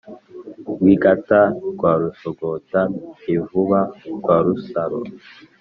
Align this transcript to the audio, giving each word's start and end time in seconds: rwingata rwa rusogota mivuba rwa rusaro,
rwingata 0.69 1.41
rwa 1.73 1.91
rusogota 2.01 2.79
mivuba 3.23 3.79
rwa 4.17 4.35
rusaro, 4.45 4.99